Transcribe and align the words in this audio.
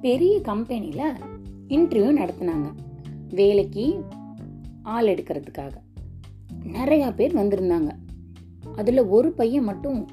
பெரிய 0.00 0.40
கம்பெனியில் 0.40 1.12
இன்டர்வியூ 1.68 2.18
நடத்தினாங்க. 2.18 2.72
வேலைக்கு 3.30 4.04
ஆள் 4.82 5.06
எடுக்கிறதுக்காக. 5.06 5.72
நிறையா 6.72 7.14
பேர் 7.14 7.36
வந்திருந்தாங்க. 7.36 7.90
அதில் 8.76 9.04
ஒரு 9.04 9.32
பையன் 9.32 9.64
மட்டும் 9.64 10.08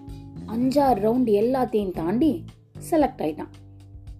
அஞ்சாறு 0.48 1.00
ரவுண்டு 1.00 1.32
எல்லாத்தையும் 1.34 1.92
தாண்டி 1.92 2.44
செலக்ட் 2.92 3.22
ஆயிட்டான். 3.22 3.50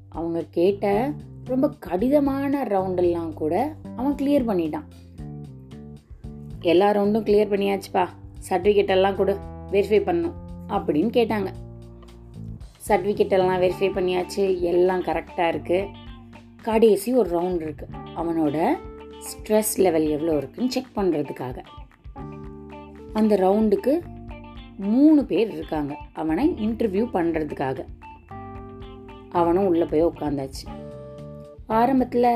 அவங்க 0.10 0.46
கேட்ட 0.52 1.14
ரொம்ப 1.44 1.70
கடிதமான 1.70 2.64
ரவுண்டெல்லாம் 2.64 3.34
கூட 3.34 3.76
அவன் 3.96 4.14
கிளியர் 4.14 4.50
பண்ணிட்டான். 4.50 4.86
எல்லா 6.62 6.92
ரவுண்டும் 6.92 7.24
கிளியர் 7.24 7.50
பண்ணியாச்சுப்பா. 7.50 8.08
சர்டிஃபிகேட் 8.50 8.88
எல்லாம் 8.88 9.16
கொடு. 9.16 9.38
வெரிஃபை 9.72 10.04
பண்ணும் 10.04 10.34
அப்படின்னு 10.70 11.10
கேட்டாங்க. 11.10 11.48
சர்டிஃபிகேட் 12.88 13.36
எல்லாம் 13.38 13.62
வெரிஃபை 13.64 13.90
பண்ணியாச்சு. 13.96 14.44
எல்லாம் 14.72 15.04
கரெக்டாக 15.08 15.52
இருக்குது 15.54 15.92
கடைசி 16.68 17.10
ஒரு 17.22 17.30
ரவுண்ட் 17.38 17.64
இருக்குது 17.68 17.96
அவனோட 18.20 18.58
ஸ்ட்ரெஸ் 19.30 19.74
லெவல் 19.86 20.08
எவ்வளோ 20.16 20.36
இருக்குன்னு 20.38 20.74
செக் 20.76 20.96
பண்ணுறதுக்காக 20.98 21.58
அந்த 23.20 23.34
ரவுண்டுக்கு 23.44 23.94
மூணு 24.92 25.22
பேர் 25.32 25.50
இருக்காங்க. 25.58 25.94
அவனை 26.22 26.46
இன்டர்வியூ 26.66 27.06
பண்ணுறதுக்காக 27.18 27.86
அவனும் 29.40 29.70
உள்ளே 29.72 29.86
போய் 29.92 30.08
உட்காந்தாச்சு 30.12 30.66
ஆரம்பத்தில் 31.80 32.32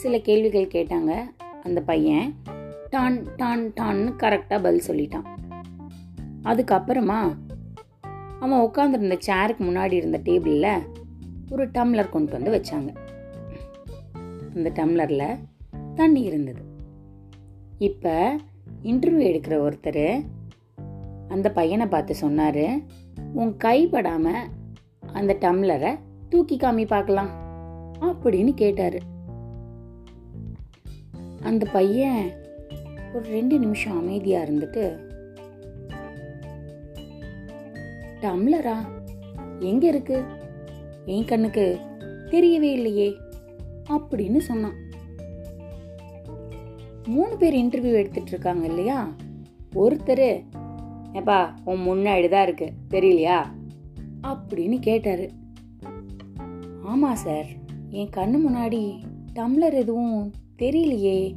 சில 0.00 0.14
கேள்விகள் 0.28 0.72
கேட்டாங்க. 0.74 1.12
அந்த 1.66 1.80
பையன் 1.90 2.26
டான் 2.90 3.18
டான் 3.36 3.64
டான்னு 3.78 4.10
கரெக்டாக 4.22 4.60
பதில் 4.66 4.88
சொல்லிட்டான். 4.88 5.26
அதுக்கப்புறமா 6.44 7.20
அவன் 8.40 8.64
உட்காந்துருந்த 8.66 9.16
சேருக்கு 9.26 9.62
முன்னாடி 9.68 9.92
இருந்த 9.92 10.20
டேபிளில் 10.24 10.82
ஒரு 11.50 11.66
டம்ளர் 11.66 12.08
கொண்டு 12.08 12.32
வந்து 12.32 12.50
வச்சாங்க. 12.56 12.90
அந்த 14.54 14.70
டம்ளரில் 14.74 15.38
தண்ணி 15.94 16.22
இருந்தது. 16.22 16.62
இப்போ 17.78 18.36
இன்டர்வியூ 18.82 19.26
எடுக்கிற 19.30 19.54
ஒருத்தர் 19.66 20.24
அந்த 21.28 21.50
பையனை 21.50 21.86
பார்த்து 21.86 22.14
சொன்னார் 22.14 22.64
உன் 23.32 23.56
கைப்படாமல் 23.64 24.46
அந்த 25.12 25.36
டம்ளரை 25.40 25.98
தூக்கி 26.28 26.56
காமி 26.56 26.86
பார்க்கலாம் 26.86 27.30
அப்படின்னு 28.00 28.54
கேட்டார். 28.54 28.98
அந்த 31.42 31.66
பையன் 31.72 32.22
ஒரு 33.14 33.24
ரெண்டு 33.24 33.58
நிமிஷம் 33.58 33.98
அமைதியாக 33.98 34.50
இருந்துட்டு 34.50 34.84
டம்ளரா? 38.20 38.76
எங்க 39.58 39.86
இருக்கு? 39.86 40.24
என் 41.06 41.24
கண்ணுக்கு 41.24 41.78
தெரியவே 42.26 42.72
இல்லையே 42.72 43.16
அப்படின்னு 43.90 44.38
சொன்னான். 44.38 44.74
மூணு 47.06 47.36
பேர் 47.36 47.54
இன்டர்வியூ 47.54 47.92
எடுத்துட்டு 47.92 48.30
இருக்காங்க 48.30 48.66
இல்லையா? 48.66 49.14
ஒருத்தர் 49.74 50.44
ஏப்பா 51.12 51.54
உன் 51.64 51.86
முன்னாடி 51.86 52.28
தான் 52.28 52.42
இருக்கு 52.42 52.72
தெரியலையா? 52.90 53.44
அப்படின்னு 54.22 54.78
கேட்டாரு. 54.78 55.30
ஆமா 56.84 57.12
சார் 57.12 57.46
என் 57.90 58.10
கண்ணு 58.16 58.38
முன்னாடி 58.48 59.00
டம்ளர் 59.34 59.72
எதுவும் 59.72 60.32
தெரியலையே. 60.58 61.34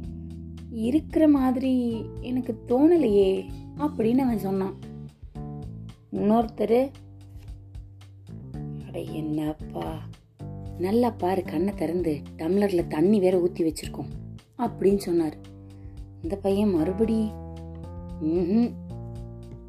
இருக்கிற 0.70 1.28
மாதிரி 1.28 2.04
எனக்கு 2.20 2.58
தோணலையே 2.68 3.44
அப்படின்னு 3.78 4.16
அவன் 4.16 4.38
சொன்னான். 4.38 4.90
இன்னொருத்தர். 6.16 6.90
அட 8.86 9.00
என்னப்பா. 9.00 9.98
நல்லா 10.78 11.10
பாரு 11.10 11.42
கண்ணை 11.42 11.74
திறந்து. 11.74 12.22
டம்ளரில் 12.36 12.86
தண்ணி 12.86 13.18
வேற 13.20 13.40
ஊற்றி 13.40 13.64
வச்சிருக்கோம். 13.64 14.10
அப்படின்னு 14.58 14.96
சொன்னார். 14.96 15.36
இந்த 16.22 16.36
பையன் 16.36 16.70
மறுபடி 16.70 17.30
ம் 18.20 18.66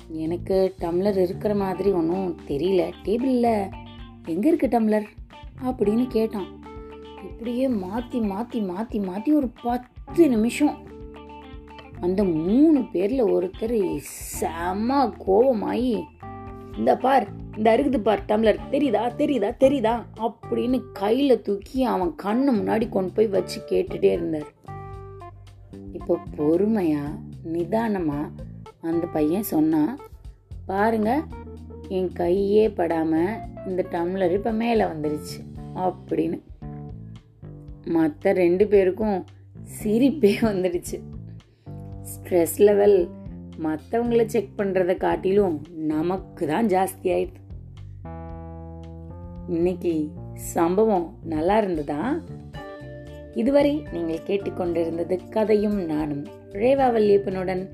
எனக்கு 0.07 0.73
டம்ளர் 0.79 1.18
இருக்கிற 1.18 1.56
மாதிரி 1.56 1.91
ஒன்றும் 1.91 2.38
தெரியல. 2.47 2.91
டேபிளில் 3.03 3.72
எங்கே 4.25 4.47
இருக்கு 4.47 4.68
டம்ளர்? 4.68 5.06
அப்படின்னு 5.63 6.07
கேட்டான். 6.07 6.62
இப்படியே 7.23 7.68
மாற்றி 7.68 8.19
மாற்றி 8.19 8.59
மாற்றி 8.62 9.00
மாற்றி 9.00 9.34
ஒரு 9.34 9.50
பத்து 9.63 10.29
நிமிஷம். 10.29 10.75
அந்த 12.00 12.23
மூணு 12.23 12.84
பேரில் 12.91 13.23
ஒருத்தர் 13.23 13.97
செம 13.97 15.06
கோபமாயி 15.06 16.03
இந்த 16.78 16.97
பார் 16.97 17.28
இந்த 17.57 17.78
இருக்குது 17.78 17.97
பார் 17.97 18.25
டம்ளர் 18.28 18.59
தெரியுதா 18.72 19.01
தெரியுதா 19.17 19.50
தெரியுதா? 19.59 20.03
அப்படின்னு 20.25 20.84
கையில் 20.94 21.41
தூக்கி 21.41 21.84
அவன் 21.84 22.16
கண்ணு 22.23 22.51
முன்னாடி 22.56 22.89
கொண்டு 22.89 23.11
போய் 23.11 23.28
வச்சு 23.28 23.61
கேட்டுட்டே 23.69 24.11
இருந்தார். 24.11 24.50
இப்போ 25.91 26.17
பொறுமையா 26.38 27.03
நிதானமா 27.53 28.31
அந்த 28.81 29.07
பையன் 29.07 29.44
சொன்னான் 29.44 30.00
பாருங்க 30.66 31.23
என் 31.88 32.12
கையே 32.19 32.66
படாம 32.78 33.39
இந்த 33.66 33.85
டம்ளர் 33.91 34.33
இப்போ 34.33 34.51
மேலே 34.51 34.83
வந்துருச்சு 34.83 35.39
அப்படின்னு. 35.75 36.39
மற்ற 37.85 38.33
ரெண்டு 38.33 38.67
பேருக்கும் 38.67 39.25
சிரிப்பே 39.83 40.33
வந்துடுச்சு. 40.41 40.97
ஸ்ட்ரெஸ் 42.12 42.57
லெவல் 42.57 43.09
மற்றவங்களை 43.62 44.25
செக் 44.25 44.50
பண்ணுறதை 44.58 44.97
காட்டிலும் 44.97 45.62
நமக்கு 45.75 46.47
தான் 46.47 46.68
ஜாஸ்தி 46.68 47.03
ஆயிடுது. 47.03 47.41
இன்னைக்கு 49.47 50.12
சம்பவம் 50.34 51.18
நல்லா 51.24 51.58
இருந்ததா? 51.58 52.19
இதுவரை 53.34 53.84
நீங்கள் 53.94 54.25
கேட்டுக்கொண்டிருந்தது 54.25 55.30
கதையும் 55.30 55.86
நானும் 55.86 56.25
ரேவா 56.52 56.88
வல்லியப்பனுடன். 56.96 57.68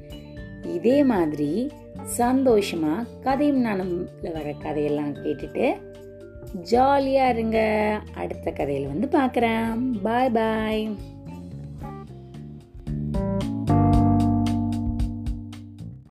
இதே 0.66 1.04
மாதிரி 1.04 1.72
சந்தோஷமா 2.18 3.06
கதையும் 3.22 3.66
நானும்ல 3.66 4.34
வர 4.34 4.54
கதையெல்லாம் 4.60 5.16
கேட்டுட்டு 5.16 5.76
ஜாலியா 6.72 7.30
இருங்க. 7.30 7.60
அடுத்த 8.16 8.52
கதையில 8.52 8.88
வந்து 8.88 9.08
பார்க்குறேன். 9.20 10.00
பாய் 10.04 10.30
பாய் 10.30 10.96